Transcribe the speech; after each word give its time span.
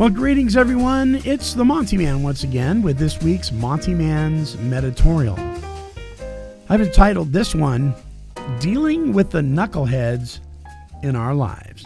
Well, 0.00 0.08
greetings, 0.08 0.56
everyone. 0.56 1.16
It's 1.26 1.52
the 1.52 1.62
Monty 1.62 1.98
Man 1.98 2.22
once 2.22 2.42
again 2.42 2.80
with 2.80 2.96
this 2.96 3.20
week's 3.20 3.52
Monty 3.52 3.92
Man's 3.92 4.56
Meditorial. 4.56 5.38
I've 6.70 6.80
entitled 6.80 7.34
this 7.34 7.54
one, 7.54 7.94
Dealing 8.60 9.12
with 9.12 9.28
the 9.28 9.42
Knuckleheads 9.42 10.40
in 11.02 11.16
Our 11.16 11.34
Lives. 11.34 11.84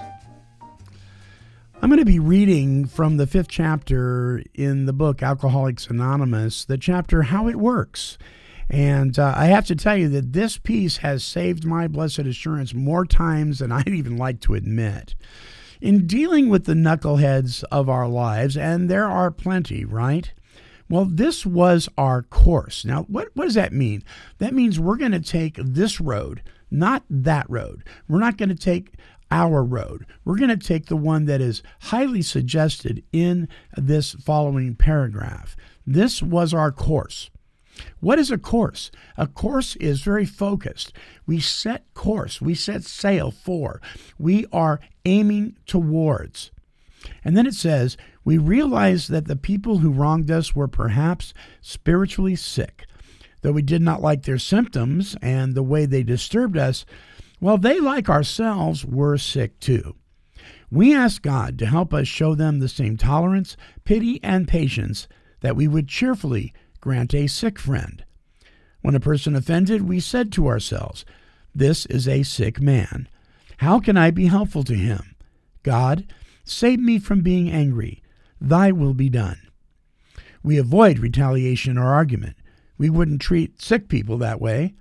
I'm 1.82 1.88
going 1.88 1.98
to 1.98 2.04
be 2.04 2.20
reading 2.20 2.84
from 2.86 3.16
the 3.16 3.26
fifth 3.26 3.48
chapter 3.48 4.44
in 4.54 4.86
the 4.86 4.92
book 4.92 5.20
Alcoholics 5.20 5.88
Anonymous, 5.88 6.64
the 6.64 6.78
chapter 6.78 7.22
How 7.22 7.48
It 7.48 7.56
Works. 7.56 8.16
And 8.70 9.18
uh, 9.18 9.34
I 9.36 9.46
have 9.46 9.66
to 9.66 9.74
tell 9.74 9.96
you 9.96 10.08
that 10.10 10.32
this 10.32 10.56
piece 10.56 10.98
has 10.98 11.24
saved 11.24 11.64
my 11.64 11.88
blessed 11.88 12.20
assurance 12.20 12.74
more 12.74 13.04
times 13.04 13.58
than 13.58 13.72
I'd 13.72 13.88
even 13.88 14.16
like 14.16 14.38
to 14.42 14.54
admit 14.54 15.16
in 15.80 16.06
dealing 16.06 16.48
with 16.48 16.64
the 16.64 16.74
knuckleheads 16.74 17.64
of 17.70 17.88
our 17.88 18.08
lives, 18.08 18.56
and 18.56 18.88
there 18.88 19.08
are 19.08 19.30
plenty, 19.30 19.84
right? 19.84 20.32
Well, 20.88 21.06
this 21.06 21.46
was 21.46 21.88
our 21.96 22.22
course. 22.22 22.84
Now, 22.84 23.04
what, 23.04 23.28
what 23.34 23.44
does 23.44 23.54
that 23.54 23.72
mean? 23.72 24.04
That 24.38 24.54
means 24.54 24.78
we're 24.78 24.96
going 24.96 25.12
to 25.12 25.20
take 25.20 25.56
this 25.56 26.00
road, 26.00 26.42
not 26.70 27.04
that 27.08 27.48
road. 27.48 27.84
We're 28.08 28.20
not 28.20 28.36
going 28.36 28.50
to 28.50 28.54
take 28.54 28.94
our 29.30 29.64
road. 29.64 30.06
We're 30.24 30.36
going 30.36 30.56
to 30.56 30.56
take 30.56 30.86
the 30.86 30.96
one 30.96 31.24
that 31.24 31.40
is 31.40 31.62
highly 31.80 32.22
suggested 32.22 33.02
in 33.12 33.48
this 33.76 34.12
following 34.12 34.74
paragraph. 34.74 35.56
This 35.86 36.22
was 36.22 36.54
our 36.54 36.70
course. 36.70 37.30
What 38.00 38.18
is 38.18 38.30
a 38.30 38.38
course? 38.38 38.90
A 39.16 39.26
course 39.26 39.76
is 39.76 40.02
very 40.02 40.24
focused. 40.24 40.92
We 41.26 41.40
set 41.40 41.92
course, 41.94 42.40
we 42.40 42.54
set 42.54 42.84
sail 42.84 43.30
for, 43.30 43.80
we 44.18 44.46
are 44.52 44.80
aiming 45.04 45.56
towards. 45.66 46.50
And 47.24 47.36
then 47.36 47.46
it 47.46 47.54
says, 47.54 47.96
we 48.24 48.38
realized 48.38 49.10
that 49.10 49.26
the 49.26 49.36
people 49.36 49.78
who 49.78 49.90
wronged 49.90 50.30
us 50.30 50.54
were 50.54 50.68
perhaps 50.68 51.34
spiritually 51.60 52.36
sick. 52.36 52.86
Though 53.42 53.52
we 53.52 53.62
did 53.62 53.82
not 53.82 54.00
like 54.00 54.22
their 54.22 54.38
symptoms 54.38 55.16
and 55.20 55.54
the 55.54 55.62
way 55.62 55.84
they 55.84 56.02
disturbed 56.02 56.56
us, 56.56 56.86
well, 57.40 57.58
they, 57.58 57.78
like 57.78 58.08
ourselves, 58.08 58.86
were 58.86 59.18
sick 59.18 59.60
too. 59.60 59.96
We 60.70 60.94
ask 60.94 61.20
God 61.20 61.58
to 61.58 61.66
help 61.66 61.92
us 61.92 62.08
show 62.08 62.34
them 62.34 62.58
the 62.58 62.68
same 62.68 62.96
tolerance, 62.96 63.56
pity, 63.84 64.18
and 64.22 64.48
patience 64.48 65.08
that 65.40 65.56
we 65.56 65.68
would 65.68 65.88
cheerfully 65.88 66.54
grant 66.84 67.14
a 67.14 67.26
sick 67.26 67.58
friend. 67.58 68.04
When 68.82 68.94
a 68.94 69.00
person 69.00 69.34
offended, 69.34 69.88
we 69.88 70.00
said 70.00 70.30
to 70.32 70.46
ourselves, 70.46 71.06
This 71.54 71.86
is 71.86 72.06
a 72.06 72.22
sick 72.24 72.60
man. 72.60 73.08
How 73.56 73.80
can 73.80 73.96
I 73.96 74.10
be 74.10 74.26
helpful 74.26 74.64
to 74.64 74.74
him? 74.74 75.16
God, 75.62 76.04
save 76.44 76.78
me 76.78 76.98
from 76.98 77.22
being 77.22 77.50
angry. 77.50 78.02
Thy 78.38 78.70
will 78.70 78.92
be 78.92 79.08
done. 79.08 79.38
We 80.42 80.58
avoid 80.58 80.98
retaliation 80.98 81.78
or 81.78 81.94
argument. 81.94 82.36
We 82.76 82.90
wouldn't 82.90 83.22
treat 83.22 83.62
sick 83.62 83.88
people 83.88 84.18
that 84.18 84.42
way. 84.42 84.74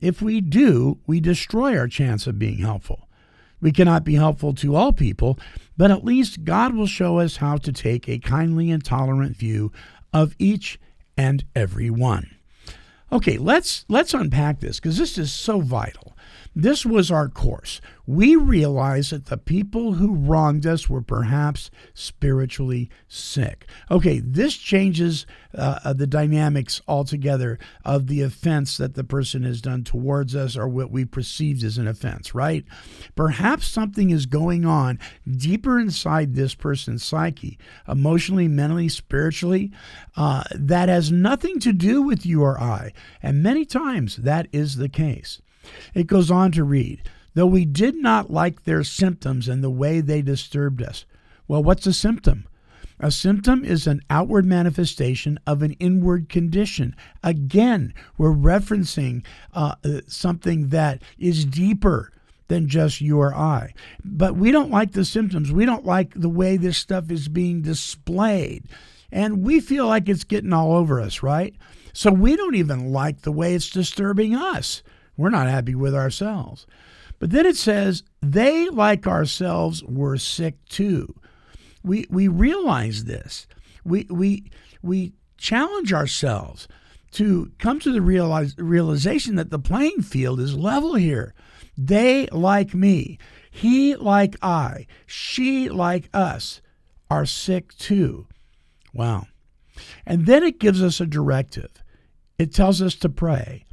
If 0.00 0.22
we 0.22 0.40
do, 0.40 1.00
we 1.06 1.20
destroy 1.20 1.76
our 1.76 1.86
chance 1.86 2.26
of 2.26 2.38
being 2.38 2.60
helpful. 2.60 3.10
We 3.60 3.72
cannot 3.72 4.04
be 4.04 4.14
helpful 4.14 4.54
to 4.54 4.74
all 4.74 4.94
people, 4.94 5.38
but 5.76 5.90
at 5.90 6.02
least 6.02 6.44
God 6.44 6.74
will 6.74 6.86
show 6.86 7.18
us 7.18 7.36
how 7.36 7.58
to 7.58 7.72
take 7.72 8.08
a 8.08 8.18
kindly 8.18 8.70
and 8.70 8.82
tolerant 8.82 9.36
view 9.36 9.70
of 10.14 10.34
each 10.38 10.78
and 11.16 11.44
every 11.54 11.90
one. 11.90 12.36
Okay, 13.10 13.36
let's 13.36 13.84
let's 13.88 14.14
unpack 14.14 14.60
this 14.60 14.80
because 14.80 14.96
this 14.96 15.18
is 15.18 15.32
so 15.32 15.60
vital. 15.60 16.11
This 16.54 16.84
was 16.84 17.10
our 17.10 17.28
course. 17.28 17.80
We 18.06 18.36
realized 18.36 19.12
that 19.12 19.26
the 19.26 19.38
people 19.38 19.94
who 19.94 20.14
wronged 20.14 20.66
us 20.66 20.88
were 20.88 21.00
perhaps 21.00 21.70
spiritually 21.94 22.90
sick. 23.08 23.66
Okay, 23.90 24.18
this 24.18 24.56
changes 24.56 25.24
uh, 25.56 25.78
uh, 25.84 25.92
the 25.92 26.06
dynamics 26.06 26.82
altogether 26.88 27.58
of 27.84 28.08
the 28.08 28.20
offense 28.20 28.76
that 28.76 28.94
the 28.94 29.04
person 29.04 29.44
has 29.44 29.60
done 29.60 29.84
towards 29.84 30.34
us 30.34 30.56
or 30.56 30.68
what 30.68 30.90
we 30.90 31.04
perceived 31.04 31.62
as 31.62 31.78
an 31.78 31.86
offense, 31.86 32.34
right? 32.34 32.64
Perhaps 33.14 33.68
something 33.68 34.10
is 34.10 34.26
going 34.26 34.66
on 34.66 34.98
deeper 35.30 35.78
inside 35.78 36.34
this 36.34 36.54
person's 36.54 37.04
psyche, 37.04 37.58
emotionally, 37.88 38.48
mentally, 38.48 38.88
spiritually, 38.88 39.70
uh, 40.16 40.42
that 40.54 40.88
has 40.88 41.12
nothing 41.12 41.60
to 41.60 41.72
do 41.72 42.02
with 42.02 42.26
you 42.26 42.42
or 42.42 42.60
I. 42.60 42.92
And 43.22 43.42
many 43.42 43.64
times 43.64 44.16
that 44.16 44.48
is 44.52 44.76
the 44.76 44.88
case. 44.88 45.40
It 45.94 46.06
goes 46.06 46.30
on 46.30 46.52
to 46.52 46.64
read, 46.64 47.02
though 47.34 47.46
we 47.46 47.64
did 47.64 47.96
not 47.96 48.30
like 48.30 48.64
their 48.64 48.84
symptoms 48.84 49.48
and 49.48 49.62
the 49.62 49.70
way 49.70 50.00
they 50.00 50.22
disturbed 50.22 50.82
us. 50.82 51.04
Well, 51.48 51.62
what's 51.62 51.86
a 51.86 51.92
symptom? 51.92 52.46
A 53.00 53.10
symptom 53.10 53.64
is 53.64 53.88
an 53.88 54.00
outward 54.08 54.46
manifestation 54.46 55.38
of 55.44 55.60
an 55.62 55.72
inward 55.80 56.28
condition. 56.28 56.94
Again, 57.24 57.94
we're 58.16 58.32
referencing 58.32 59.24
uh, 59.52 59.74
something 60.06 60.68
that 60.68 61.02
is 61.18 61.44
deeper 61.44 62.12
than 62.46 62.68
just 62.68 63.00
you 63.00 63.18
or 63.18 63.34
I. 63.34 63.74
But 64.04 64.36
we 64.36 64.52
don't 64.52 64.70
like 64.70 64.92
the 64.92 65.04
symptoms. 65.04 65.50
We 65.50 65.64
don't 65.64 65.84
like 65.84 66.12
the 66.14 66.28
way 66.28 66.56
this 66.56 66.78
stuff 66.78 67.10
is 67.10 67.26
being 67.28 67.62
displayed. 67.62 68.66
And 69.10 69.42
we 69.42 69.58
feel 69.58 69.86
like 69.86 70.08
it's 70.08 70.24
getting 70.24 70.52
all 70.52 70.74
over 70.74 71.00
us, 71.00 71.22
right? 71.22 71.54
So 71.92 72.12
we 72.12 72.36
don't 72.36 72.54
even 72.54 72.92
like 72.92 73.22
the 73.22 73.32
way 73.32 73.54
it's 73.54 73.70
disturbing 73.70 74.34
us. 74.34 74.82
We're 75.16 75.30
not 75.30 75.48
happy 75.48 75.74
with 75.74 75.94
ourselves. 75.94 76.66
But 77.18 77.30
then 77.30 77.46
it 77.46 77.56
says, 77.56 78.02
they, 78.20 78.68
like 78.68 79.06
ourselves, 79.06 79.84
were 79.84 80.16
sick 80.16 80.64
too. 80.68 81.14
We, 81.84 82.06
we 82.10 82.28
realize 82.28 83.04
this. 83.04 83.46
We, 83.84 84.06
we, 84.10 84.50
we 84.82 85.12
challenge 85.36 85.92
ourselves 85.92 86.66
to 87.12 87.52
come 87.58 87.78
to 87.80 87.92
the 87.92 88.00
realize, 88.00 88.54
realization 88.58 89.36
that 89.36 89.50
the 89.50 89.58
playing 89.58 90.02
field 90.02 90.40
is 90.40 90.56
level 90.56 90.94
here. 90.94 91.34
They, 91.76 92.26
like 92.32 92.74
me, 92.74 93.18
he, 93.50 93.94
like 93.96 94.36
I, 94.42 94.86
she, 95.06 95.68
like 95.68 96.08
us, 96.12 96.60
are 97.10 97.26
sick 97.26 97.76
too. 97.76 98.26
Wow. 98.94 99.26
And 100.06 100.26
then 100.26 100.42
it 100.42 100.58
gives 100.58 100.82
us 100.82 101.00
a 101.00 101.06
directive. 101.06 101.70
It 102.38 102.54
tells 102.54 102.80
us 102.80 102.94
to 102.96 103.08
pray. 103.08 103.64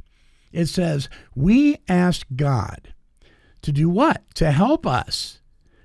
It 0.52 0.66
says, 0.66 1.08
We 1.34 1.78
ask 1.88 2.26
God 2.34 2.92
to 3.62 3.72
do 3.72 3.88
what? 3.88 4.22
To 4.36 4.50
help 4.50 4.86
us 4.86 5.40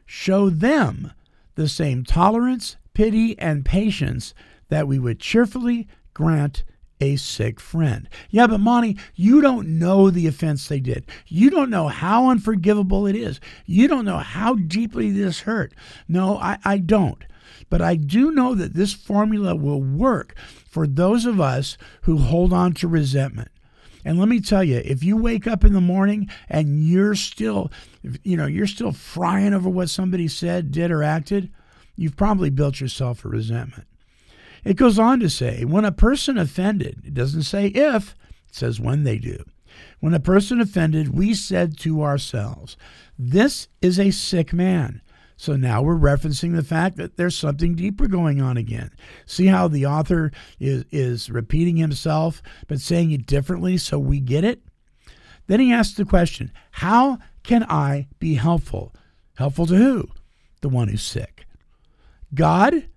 show 0.05 0.49
them 0.49 1.11
the 1.55 1.67
same 1.67 2.03
tolerance, 2.03 2.77
pity, 2.93 3.37
and 3.39 3.65
patience 3.65 4.33
that 4.69 4.87
we 4.87 4.99
would 4.99 5.19
cheerfully 5.19 5.87
grant 6.13 6.63
a 7.01 7.15
sick 7.17 7.59
friend. 7.59 8.07
Yeah, 8.29 8.47
but 8.47 8.59
Monty, 8.59 8.97
you 9.15 9.41
don't 9.41 9.79
know 9.79 10.09
the 10.09 10.27
offense 10.27 10.67
they 10.67 10.79
did. 10.79 11.05
You 11.27 11.49
don't 11.49 11.69
know 11.69 11.87
how 11.87 12.29
unforgivable 12.29 13.05
it 13.05 13.15
is. 13.15 13.39
You 13.65 13.87
don't 13.87 14.05
know 14.05 14.19
how 14.19 14.55
deeply 14.55 15.11
this 15.11 15.41
hurt. 15.41 15.73
No, 16.07 16.37
I, 16.37 16.57
I 16.63 16.77
don't. 16.77 17.23
But 17.69 17.81
I 17.81 17.95
do 17.95 18.31
know 18.31 18.55
that 18.55 18.73
this 18.73 18.93
formula 18.93 19.55
will 19.55 19.81
work 19.81 20.35
for 20.69 20.87
those 20.87 21.25
of 21.25 21.41
us 21.41 21.77
who 22.01 22.17
hold 22.17 22.53
on 22.53 22.73
to 22.75 22.87
resentment. 22.87 23.49
And 24.05 24.19
let 24.19 24.29
me 24.29 24.39
tell 24.39 24.63
you, 24.63 24.81
if 24.85 25.03
you 25.03 25.17
wake 25.17 25.47
up 25.47 25.65
in 25.65 25.73
the 25.73 25.81
morning 25.81 26.29
and 26.47 26.85
you're 26.85 27.15
still, 27.15 27.71
you 28.23 28.37
know, 28.37 28.45
you're 28.45 28.67
still 28.67 28.91
frying 28.91 29.53
over 29.53 29.67
what 29.67 29.89
somebody 29.89 30.27
said, 30.27 30.71
did, 30.71 30.91
or 30.91 31.01
acted, 31.01 31.51
you've 31.95 32.15
probably 32.15 32.51
built 32.51 32.79
yourself 32.79 33.25
a 33.25 33.29
resentment. 33.29 33.87
It 34.63 34.77
goes 34.77 34.99
on 34.99 35.19
to 35.21 35.29
say, 35.29 35.65
when 35.65 35.85
a 35.85 35.91
person 35.91 36.37
offended, 36.37 37.01
it 37.03 37.15
doesn't 37.15 37.43
say 37.43 37.67
if, 37.67 38.15
it 38.47 38.55
says 38.55 38.79
when 38.79 39.03
they 39.03 39.17
do. 39.17 39.43
When 39.99 40.13
a 40.13 40.19
person 40.19 40.61
offended, 40.61 41.13
we 41.15 41.33
said 41.33 41.77
to 41.79 42.03
ourselves, 42.03 42.77
This 43.17 43.67
is 43.81 43.99
a 43.99 44.11
sick 44.11 44.53
man. 44.53 45.01
So 45.37 45.55
now 45.55 45.81
we're 45.81 45.95
referencing 45.95 46.55
the 46.55 46.63
fact 46.63 46.97
that 46.97 47.17
there's 47.17 47.37
something 47.37 47.75
deeper 47.75 48.07
going 48.07 48.41
on 48.41 48.57
again. 48.57 48.91
See 49.25 49.47
how 49.47 49.67
the 49.67 49.85
author 49.85 50.31
is, 50.59 50.85
is 50.91 51.29
repeating 51.29 51.75
himself 51.75 52.41
but 52.67 52.79
saying 52.79 53.11
it 53.11 53.25
differently 53.25 53.77
so 53.77 53.99
we 53.99 54.19
get 54.19 54.43
it? 54.43 54.61
Then 55.47 55.59
he 55.59 55.73
asks 55.73 55.95
the 55.95 56.05
question 56.05 56.51
How 56.71 57.19
can 57.43 57.63
I 57.63 58.07
be 58.19 58.35
helpful? 58.35 58.93
Helpful 59.35 59.65
to 59.67 59.75
who? 59.75 60.07
The 60.61 60.69
one 60.69 60.87
who's 60.87 61.03
sick. 61.03 61.45
God, 62.33 62.87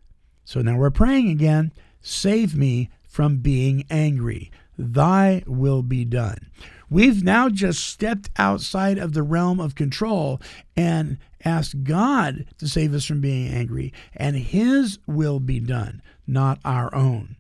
so 0.45 0.63
now 0.63 0.77
we're 0.77 0.91
praying 0.91 1.29
again, 1.31 1.73
save 2.01 2.57
me 2.57 2.91
from 3.03 3.39
being 3.39 3.85
angry. 3.91 4.51
Thy 4.79 5.43
will 5.47 5.83
be 5.83 6.05
done. 6.05 6.51
We've 6.91 7.23
now 7.23 7.49
just 7.49 7.85
stepped 7.85 8.31
outside 8.37 8.99
of 8.99 9.13
the 9.13 9.23
realm 9.23 9.61
of 9.61 9.75
control 9.75 10.41
and 10.77 11.19
asked 11.45 11.85
God 11.85 12.47
to 12.59 12.69
save 12.69 12.95
us 12.95 13.05
from 13.05 13.21
being 13.21 13.53
angry, 13.53 13.93
and 14.15 14.37
His 14.37 14.99
will 15.07 15.41
be 15.41 15.61
done, 15.61 16.03
not 16.27 16.59
our 16.65 16.95
own. 16.95 17.37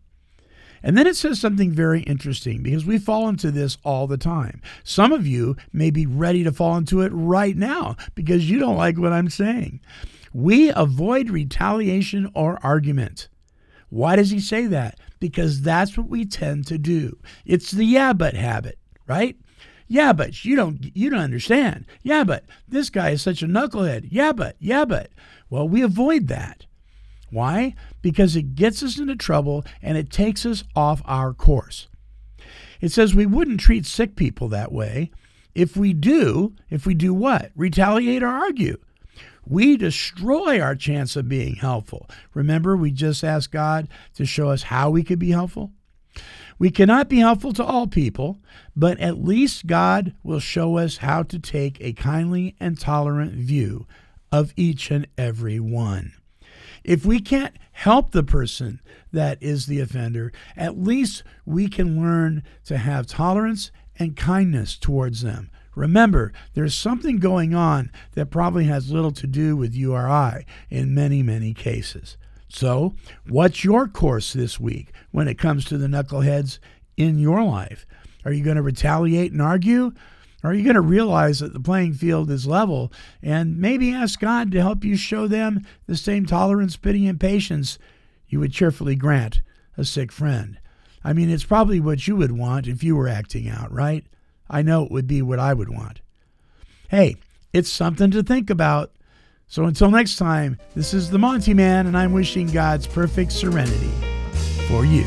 And 0.82 0.96
then 0.96 1.06
it 1.06 1.16
says 1.16 1.40
something 1.40 1.72
very 1.72 2.02
interesting 2.02 2.62
because 2.62 2.86
we 2.86 2.98
fall 2.98 3.28
into 3.28 3.50
this 3.50 3.78
all 3.84 4.06
the 4.06 4.16
time. 4.16 4.62
Some 4.84 5.12
of 5.12 5.26
you 5.26 5.56
may 5.72 5.90
be 5.90 6.06
ready 6.06 6.44
to 6.44 6.52
fall 6.52 6.76
into 6.76 7.00
it 7.00 7.10
right 7.12 7.56
now 7.56 7.96
because 8.14 8.48
you 8.48 8.58
don't 8.58 8.76
like 8.76 8.98
what 8.98 9.12
I'm 9.12 9.30
saying. 9.30 9.80
We 10.32 10.70
avoid 10.70 11.30
retaliation 11.30 12.30
or 12.34 12.60
argument. 12.62 13.28
Why 13.88 14.16
does 14.16 14.30
he 14.30 14.40
say 14.40 14.66
that? 14.66 14.98
Because 15.18 15.62
that's 15.62 15.96
what 15.96 16.08
we 16.08 16.24
tend 16.24 16.66
to 16.68 16.78
do. 16.78 17.18
It's 17.44 17.70
the 17.70 17.84
yeah 17.84 18.12
but 18.12 18.34
habit, 18.34 18.78
right? 19.08 19.36
Yeah, 19.88 20.12
but 20.12 20.44
you 20.44 20.54
don't 20.54 20.94
you 20.94 21.08
don't 21.08 21.20
understand. 21.20 21.86
Yeah, 22.02 22.24
but 22.24 22.44
this 22.68 22.90
guy 22.90 23.10
is 23.10 23.22
such 23.22 23.42
a 23.42 23.46
knucklehead. 23.46 24.08
Yeah, 24.10 24.32
but 24.32 24.56
yeah, 24.60 24.84
but 24.84 25.10
well, 25.48 25.66
we 25.68 25.82
avoid 25.82 26.28
that. 26.28 26.66
Why? 27.30 27.74
Because 28.02 28.36
it 28.36 28.54
gets 28.54 28.82
us 28.82 28.98
into 28.98 29.16
trouble 29.16 29.64
and 29.82 29.98
it 29.98 30.10
takes 30.10 30.46
us 30.46 30.64
off 30.76 31.02
our 31.04 31.32
course. 31.32 31.88
It 32.80 32.92
says 32.92 33.14
we 33.14 33.26
wouldn't 33.26 33.60
treat 33.60 33.86
sick 33.86 34.14
people 34.14 34.48
that 34.48 34.72
way. 34.72 35.10
If 35.54 35.76
we 35.76 35.92
do, 35.92 36.54
if 36.70 36.86
we 36.86 36.94
do 36.94 37.12
what? 37.12 37.50
Retaliate 37.56 38.22
or 38.22 38.28
argue. 38.28 38.78
We 39.46 39.78
destroy 39.78 40.60
our 40.60 40.76
chance 40.76 41.16
of 41.16 41.28
being 41.28 41.56
helpful. 41.56 42.08
Remember, 42.34 42.76
we 42.76 42.90
just 42.90 43.24
asked 43.24 43.50
God 43.50 43.88
to 44.14 44.26
show 44.26 44.50
us 44.50 44.64
how 44.64 44.90
we 44.90 45.02
could 45.02 45.18
be 45.18 45.30
helpful? 45.30 45.72
We 46.58 46.70
cannot 46.70 47.08
be 47.08 47.18
helpful 47.18 47.52
to 47.54 47.64
all 47.64 47.86
people, 47.86 48.38
but 48.74 48.98
at 48.98 49.22
least 49.22 49.66
God 49.66 50.14
will 50.22 50.40
show 50.40 50.76
us 50.78 50.98
how 50.98 51.22
to 51.24 51.38
take 51.38 51.78
a 51.80 51.92
kindly 51.92 52.56
and 52.58 52.78
tolerant 52.78 53.32
view 53.34 53.86
of 54.32 54.52
each 54.56 54.90
and 54.90 55.06
every 55.16 55.60
one. 55.60 56.14
If 56.84 57.04
we 57.04 57.20
can't 57.20 57.56
help 57.72 58.10
the 58.10 58.22
person 58.22 58.80
that 59.12 59.38
is 59.40 59.66
the 59.66 59.80
offender, 59.80 60.32
at 60.56 60.78
least 60.78 61.22
we 61.44 61.68
can 61.68 62.00
learn 62.00 62.42
to 62.64 62.78
have 62.78 63.06
tolerance 63.06 63.70
and 63.98 64.16
kindness 64.16 64.76
towards 64.76 65.22
them. 65.22 65.50
Remember, 65.74 66.32
there's 66.54 66.74
something 66.74 67.18
going 67.18 67.54
on 67.54 67.92
that 68.14 68.30
probably 68.30 68.64
has 68.64 68.90
little 68.90 69.12
to 69.12 69.26
do 69.26 69.56
with 69.56 69.74
you 69.74 69.94
or 69.94 70.08
I 70.08 70.44
in 70.70 70.94
many, 70.94 71.22
many 71.22 71.54
cases. 71.54 72.16
So, 72.48 72.94
what's 73.28 73.62
your 73.62 73.86
course 73.86 74.32
this 74.32 74.58
week 74.58 74.92
when 75.10 75.28
it 75.28 75.38
comes 75.38 75.64
to 75.66 75.78
the 75.78 75.86
knuckleheads 75.86 76.58
in 76.96 77.18
your 77.18 77.44
life? 77.44 77.86
Are 78.24 78.32
you 78.32 78.42
going 78.42 78.56
to 78.56 78.62
retaliate 78.62 79.32
and 79.32 79.42
argue? 79.42 79.92
Or 80.42 80.50
are 80.50 80.54
you 80.54 80.62
going 80.62 80.74
to 80.74 80.80
realize 80.80 81.40
that 81.40 81.52
the 81.52 81.60
playing 81.60 81.94
field 81.94 82.30
is 82.30 82.46
level 82.46 82.92
and 83.22 83.58
maybe 83.58 83.92
ask 83.92 84.20
God 84.20 84.52
to 84.52 84.62
help 84.62 84.84
you 84.84 84.96
show 84.96 85.26
them 85.26 85.66
the 85.86 85.96
same 85.96 86.26
tolerance, 86.26 86.76
pity, 86.76 87.06
and 87.06 87.18
patience 87.18 87.78
you 88.28 88.38
would 88.40 88.52
cheerfully 88.52 88.94
grant 88.94 89.40
a 89.76 89.84
sick 89.84 90.12
friend? 90.12 90.58
I 91.02 91.12
mean, 91.12 91.30
it's 91.30 91.44
probably 91.44 91.80
what 91.80 92.06
you 92.06 92.16
would 92.16 92.32
want 92.32 92.66
if 92.66 92.84
you 92.84 92.94
were 92.96 93.08
acting 93.08 93.48
out, 93.48 93.72
right? 93.72 94.04
I 94.48 94.62
know 94.62 94.84
it 94.84 94.92
would 94.92 95.06
be 95.06 95.22
what 95.22 95.38
I 95.38 95.54
would 95.54 95.68
want. 95.68 96.00
Hey, 96.88 97.16
it's 97.52 97.70
something 97.70 98.10
to 98.12 98.22
think 98.22 98.48
about. 98.48 98.92
So 99.50 99.64
until 99.64 99.90
next 99.90 100.16
time, 100.16 100.58
this 100.76 100.92
is 100.92 101.10
the 101.10 101.18
Monty 101.18 101.54
Man, 101.54 101.86
and 101.86 101.96
I'm 101.96 102.12
wishing 102.12 102.48
God's 102.48 102.86
perfect 102.86 103.32
serenity 103.32 103.90
for 104.68 104.84
you. 104.84 105.04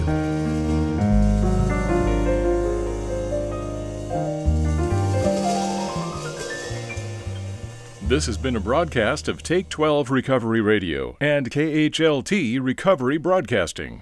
This 8.08 8.26
has 8.26 8.38
been 8.38 8.56
a 8.56 8.60
broadcast 8.60 9.28
of 9.28 9.44
Take 9.44 9.70
12 9.70 10.10
Recovery 10.10 10.60
Radio 10.60 11.16
and 11.22 11.52
KHLT 11.52 12.60
Recovery 12.62 13.18
Broadcasting. 13.18 14.00